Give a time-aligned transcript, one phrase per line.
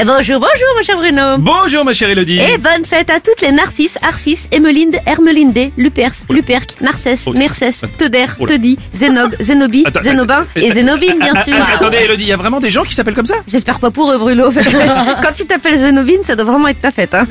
[0.00, 1.38] Eh bonjour, bonjour mon cher Bruno.
[1.38, 2.38] Bonjour ma chère Elodie.
[2.38, 7.26] Et bonne fête à toutes les Narcisses, Arcis, Emelinde, Hermelinde, Lupers, Luperc, Narcesse.
[7.28, 7.92] Nercès, Attends.
[7.98, 8.26] Teuder.
[8.46, 11.54] Teudi, Zénob, Zénobie, Attends, Zénobin et Zénobine bien Ah, sûr.
[11.60, 13.36] ah, attendez Elodie, il y a vraiment des gens qui s'appellent comme ça?
[13.48, 14.52] J'espère pas pour eux Bruno.
[15.22, 17.14] Quand tu t'appelles Zénobine, ça doit vraiment être ta fête.
[17.14, 17.26] Hein.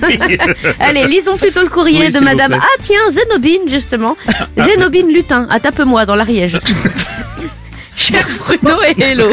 [0.81, 2.53] Allez, lisons plutôt le courrier Oui, de madame.
[2.59, 4.17] Ah tiens, Zénobine justement.
[4.57, 6.59] Zénobine Lutin, à tape-moi dans l'Ariège.
[7.95, 9.29] Cher Bruno et Hello,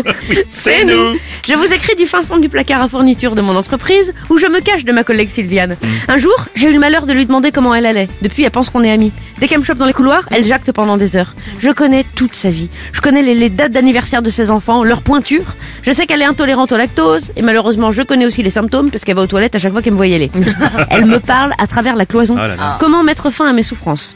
[0.51, 1.17] c'est nous.
[1.47, 4.47] Je vous écris du fin fond du placard à fourniture de mon entreprise où je
[4.47, 5.77] me cache de ma collègue Sylviane.
[6.09, 8.09] Un jour, j'ai eu le malheur de lui demander comment elle allait.
[8.23, 9.13] Depuis, elle pense qu'on est amis.
[9.39, 11.35] Dès qu'elle me chope dans les couloirs, elle jacte pendant des heures.
[11.59, 12.71] Je connais toute sa vie.
[12.93, 15.55] Je connais les, les dates d'anniversaire de ses enfants, leurs pointures.
[15.83, 19.05] Je sais qu'elle est intolérante au lactose et malheureusement, je connais aussi les symptômes parce
[19.05, 20.31] qu'elle va aux toilettes à chaque fois qu'elle me voit y aller.
[20.91, 22.37] elle me parle à travers la cloison.
[22.37, 22.77] Oh là là.
[22.81, 24.15] Comment mettre fin à mes souffrances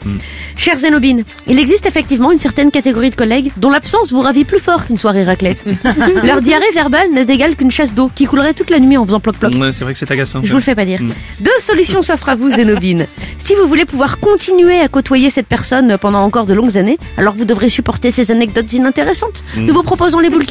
[0.57, 4.59] Chère Zénobine, il existe effectivement une certaine catégorie de collègues dont l'absence vous ravit plus
[4.59, 5.63] fort qu'une soirée raclette.
[6.23, 9.19] Leur diarrhée verbale n'est d'égal qu'une chasse d'eau qui coulerait toute la nuit en faisant
[9.19, 9.53] ploc-ploc.
[9.55, 10.41] Ouais, c'est vrai que c'est agaçant.
[10.43, 10.99] Je vous le fais pas dire.
[11.39, 13.07] Deux solutions s'offrent à vous, Zénobine.
[13.41, 17.33] Si vous voulez pouvoir continuer à côtoyer cette personne pendant encore de longues années, alors
[17.33, 19.43] vous devrez supporter ces anecdotes inintéressantes.
[19.55, 20.45] Nous vous proposons les boules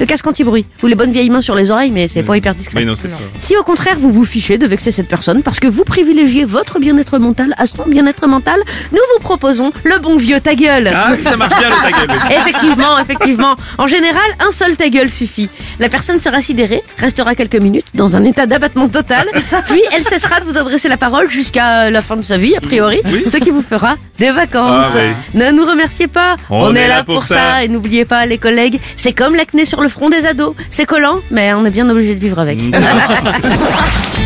[0.00, 2.54] le casque anti-bruit, ou les bonnes vieilles mains sur les oreilles, mais c'est pas hyper
[2.54, 2.80] discret.
[2.80, 2.94] Oui, non.
[3.40, 6.78] Si au contraire vous vous fichez de vexer cette personne parce que vous privilégiez votre
[6.78, 8.60] bien-être mental à son bien-être mental,
[8.92, 10.90] nous vous proposons le bon vieux ta gueule.
[10.94, 12.16] Ah ça marche bien le ta gueule.
[12.30, 13.56] Effectivement, effectivement.
[13.78, 15.48] En général, un seul ta gueule suffit.
[15.78, 19.28] La personne sera sidérée, restera quelques minutes dans un état d'abattement total,
[19.68, 22.60] puis elle cessera de vous adresser la parole jusqu'à la fin de sa vie, a
[22.60, 23.24] priori, Oui.
[23.30, 24.86] ce qui vous fera des vacances.
[24.94, 25.14] Ah oui.
[25.34, 27.64] Ne nous remerciez pas, on, est, là pour ça.
[27.64, 30.54] Et n'oubliez pas, les collègues, c'est comme l'acné sur le front des ados.
[30.70, 32.58] C'est collant, mais on est bien obligé de vivre avec.